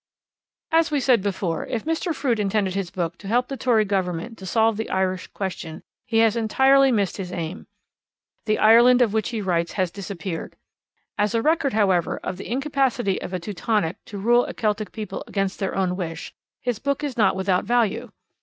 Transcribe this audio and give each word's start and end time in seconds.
As 0.71 0.89
we 0.89 0.99
said 0.99 1.21
before, 1.21 1.67
if 1.67 1.85
Mr. 1.85 2.11
Froude 2.15 2.39
intended 2.39 2.73
his 2.73 2.89
book 2.89 3.19
to 3.19 3.27
help 3.27 3.49
the 3.49 3.55
Tory 3.55 3.85
Government 3.85 4.35
to 4.39 4.47
solve 4.47 4.75
the 4.75 4.89
Irish 4.89 5.27
question 5.27 5.83
he 6.07 6.17
has 6.25 6.35
entirely 6.35 6.91
missed 6.91 7.17
his 7.17 7.31
aim. 7.31 7.67
The 8.45 8.57
Ireland 8.57 9.03
of 9.03 9.13
which 9.13 9.29
he 9.29 9.41
writes 9.41 9.73
has 9.73 9.91
disappeared. 9.91 10.55
As 11.19 11.35
a 11.35 11.43
record, 11.43 11.73
however, 11.73 12.17
of 12.23 12.37
the 12.37 12.51
incapacity 12.51 13.21
of 13.21 13.31
a 13.31 13.37
Teutonic 13.39 14.03
to 14.05 14.17
rule 14.17 14.45
a 14.45 14.55
Celtic 14.55 14.91
people 14.91 15.23
against 15.27 15.59
their 15.59 15.75
own 15.75 15.95
wish, 15.95 16.33
his 16.61 16.79
book 16.79 17.03
is 17.03 17.15
not 17.15 17.35
without 17.35 17.65
value. 17.65 18.09